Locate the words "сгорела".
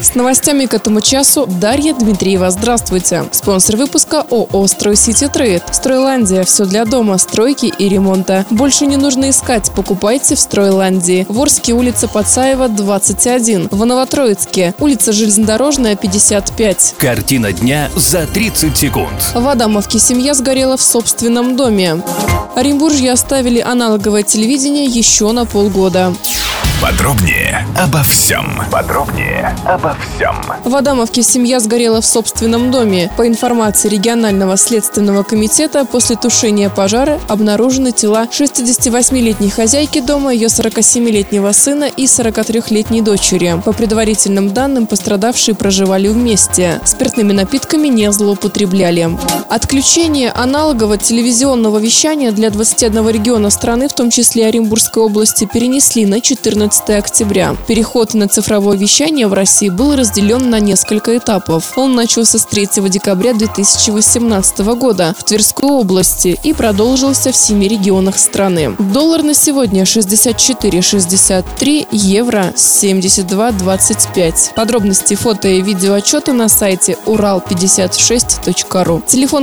20.34-20.76, 31.58-32.02